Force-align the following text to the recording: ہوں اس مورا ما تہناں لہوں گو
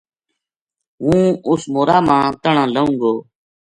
ہوں 1.01 1.25
اس 1.49 1.61
مورا 1.73 1.97
ما 2.07 2.17
تہناں 2.41 2.67
لہوں 2.73 2.93
گو 3.01 3.13